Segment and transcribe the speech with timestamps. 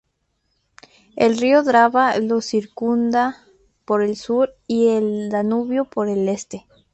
[1.15, 3.35] El río Drava lo circunda
[3.85, 6.65] por el sur y el Danubio por el este.